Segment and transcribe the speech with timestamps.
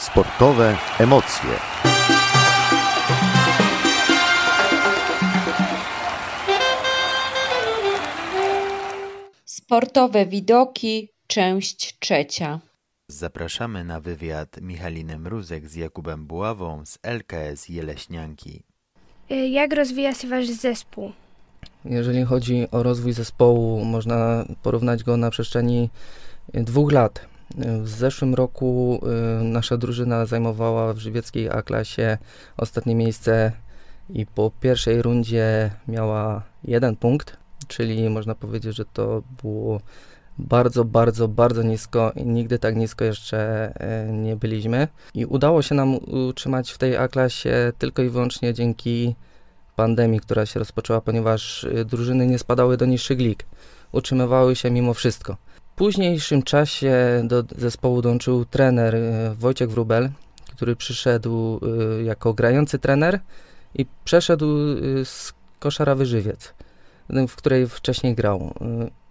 [0.00, 1.50] Sportowe emocje.
[9.44, 12.60] Sportowe widoki, część trzecia.
[13.08, 18.62] Zapraszamy na wywiad Michalinę Mruzek z Jakubem Buławą z LKS Jeleśnianki.
[19.50, 21.12] Jak rozwija się wasz zespół?
[21.84, 25.90] Jeżeli chodzi o rozwój zespołu, można porównać go na przestrzeni
[26.54, 27.29] dwóch lat.
[27.58, 29.00] W zeszłym roku
[29.40, 32.18] y, nasza drużyna zajmowała w żywieckiej A-klasie
[32.56, 33.52] ostatnie miejsce
[34.10, 37.36] i po pierwszej rundzie miała jeden punkt,
[37.68, 39.80] czyli można powiedzieć, że to było
[40.38, 43.72] bardzo, bardzo, bardzo nisko i nigdy tak nisko jeszcze
[44.08, 44.88] y, nie byliśmy.
[45.14, 45.94] I udało się nam
[46.28, 49.14] utrzymać w tej A-klasie tylko i wyłącznie dzięki
[49.76, 53.46] pandemii, która się rozpoczęła, ponieważ y, drużyny nie spadały do niższych lig.
[53.92, 55.36] Utrzymywały się mimo wszystko.
[55.80, 60.10] Późniejszym czasie do zespołu dołączył trener y, Wojciech Wrubel,
[60.56, 61.60] który przyszedł
[61.98, 63.20] y, jako grający trener
[63.74, 66.54] i przeszedł y, z Koszarawy Żywiec,
[67.28, 68.54] w której wcześniej grał.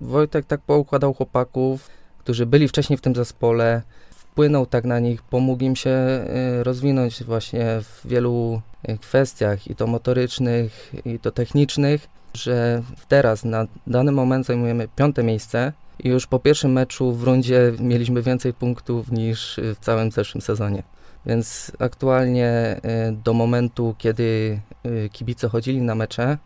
[0.01, 1.89] Wojtek tak poukładał chłopaków,
[2.19, 6.25] którzy byli wcześniej w tym zespole, wpłynął tak na nich, pomógł im się
[6.63, 8.61] rozwinąć właśnie w wielu
[9.01, 15.73] kwestiach i to motorycznych, i to technicznych, że teraz na dany moment zajmujemy piąte miejsce
[15.99, 20.41] i już po pierwszym meczu w rundzie mieliśmy więcej punktów niż y, w całym zeszłym
[20.41, 20.83] sezonie.
[21.25, 26.37] Więc aktualnie y, do momentu, kiedy y, kibice chodzili na mecze,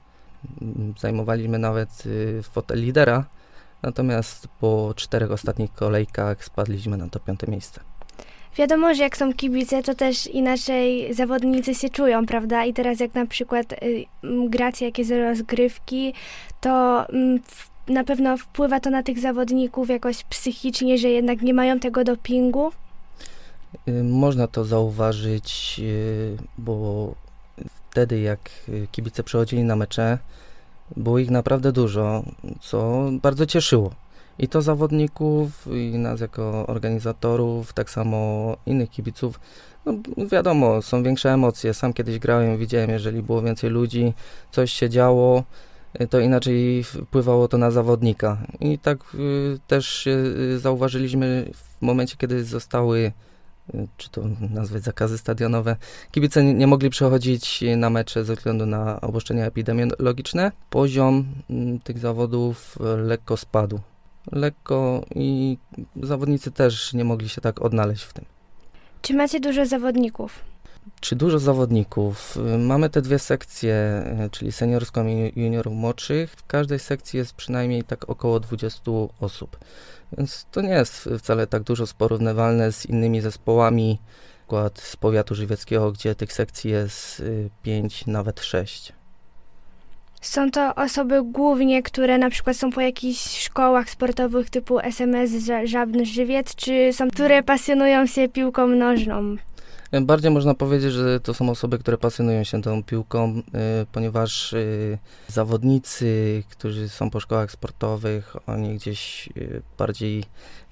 [0.61, 2.03] mm, zajmowaliśmy nawet
[2.43, 3.25] fotel lidera,
[3.83, 7.81] natomiast po czterech ostatnich kolejkach spadliśmy na to piąte miejsce.
[8.57, 12.65] Wiadomo, że jak są kibice, to też inaczej zawodnicy się czują, prawda?
[12.65, 14.05] I teraz jak na przykład y,
[14.49, 16.13] gracie jakieś rozgrywki,
[16.61, 21.53] to mm, w, na pewno wpływa to na tych zawodników jakoś psychicznie, że jednak nie
[21.53, 22.71] mają tego dopingu.
[23.87, 27.13] Y, Można to zauważyć, y, bo
[27.91, 30.17] wtedy jak y, kibice przychodzili na mecze,
[30.97, 32.23] było ich naprawdę dużo,
[32.61, 33.91] co bardzo cieszyło.
[34.39, 39.39] I to zawodników, i nas jako organizatorów, tak samo innych kibiców.
[39.85, 39.93] No
[40.31, 41.73] wiadomo, są większe emocje.
[41.73, 44.13] Sam kiedyś grałem, widziałem, jeżeli było więcej ludzi,
[44.51, 45.43] coś się działo,
[46.09, 48.37] to inaczej wpływało to na zawodnika.
[48.59, 53.11] I tak y, też y, zauważyliśmy w momencie, kiedy zostały
[53.75, 55.75] y, czy to nazwać zakazy stadionowe.
[56.11, 60.51] Kibice nie, mogli przechodzić na mecze ze względu na obostrzenia epidemiologiczne.
[60.69, 63.79] Poziom mm, tych zawodów y, lekko spadł.
[64.31, 65.57] Lekko i
[66.03, 68.25] zawodnicy też nie mogli się tak odnaleźć w tym.
[69.01, 70.52] Czy macie dużo zawodników?
[70.99, 72.37] Czy dużo zawodników?
[72.37, 76.31] Y, Mamy te dwie sekcje, y, czyli seniorską i juniorów młodszych.
[76.31, 79.57] W każdej sekcji jest przynajmniej tak około 20 osób.
[80.17, 83.99] Więc to nie jest wcale tak dużo porównywalne z innymi zespołami,
[84.53, 87.23] przykład z powiatu żywieckiego, gdzie tych sekcji jest
[87.63, 88.93] 5, nawet 6.
[90.21, 95.67] Są to osoby głównie, które na przykład są po jakichś szkołach sportowych typu SMS Ża-
[95.67, 99.35] Żabny Żywiec, czy są, które pasjonują się piłką nożną?
[100.01, 103.41] Bardziej można powiedzieć, że to są osoby, które pasjonują się tą piłką, y,
[103.91, 110.23] ponieważ y, zawodnicy, którzy są po szkołach sportowych, oni gdzieś y, bardziej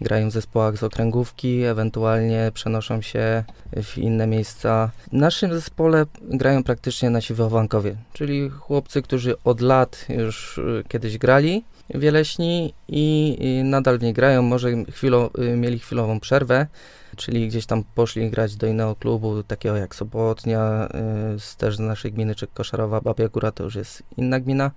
[0.02, 3.44] grają w zespołach z okręgówki, ewentualnie przenoszą się
[3.84, 4.92] w inne miejsca.
[5.12, 11.64] W naszym zespole grają praktycznie nasi wychowankowie, czyli chłopcy, którzy od lat już kiedyś grali
[11.94, 16.68] w Jeleśni i, nadal w niej grają, może chwilo, y, mieli chwilową przerwę,
[17.16, 20.90] czyli gdzieś tam poszli grać do innego klubu, takiego jak Sobotnia,
[21.36, 23.02] y, też z naszej gminy, czy Koszarowa.
[23.02, 24.72] Babia Góra, to już jest inna gmina,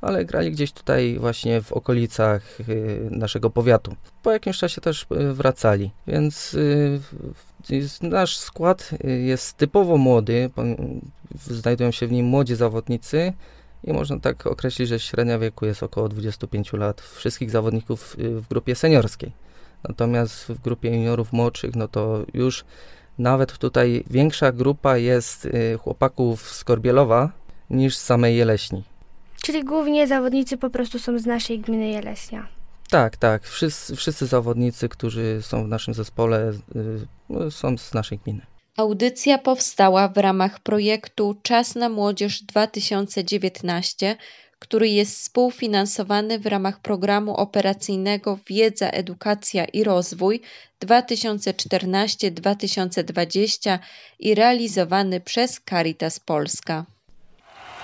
[0.00, 3.96] ale grali gdzieś tutaj właśnie w okolicach y, naszego powiatu.
[4.22, 6.56] Po jakimś czasie też wracali, więc
[8.02, 8.90] nasz skład
[9.26, 10.50] jest typowo młody,
[11.46, 13.32] znajdują się w nim młodzi zawodnicy,
[13.84, 18.48] i można tak określić, że średnia wieku jest około 25 lat wszystkich zawodników y, w
[18.48, 19.32] grupie seniorskiej.
[19.88, 22.64] Natomiast w grupie juniorów młodszych, no to już
[23.18, 27.30] nawet tutaj większa grupa jest y, chłopaków z Korbielowa
[27.70, 28.84] niż z samej Jeleśni.
[29.42, 32.48] Czyli głównie zawodnicy po prostu są z naszej gminy Jeleśnia.
[32.90, 33.42] Tak, tak.
[33.46, 38.57] Wszyscy, wszyscy zawodnicy, którzy są w naszym zespole, y, no, są z naszej gminy.
[38.78, 44.16] Audycja powstała w ramach projektu Czas na Młodzież 2019,
[44.58, 50.42] który jest współfinansowany w ramach programu operacyjnego Wiedza, Edukacja i Rozwój
[50.84, 53.78] 2014-2020
[54.18, 56.84] i realizowany przez Caritas Polska.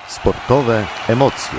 [0.08, 1.58] Sportowe emocje.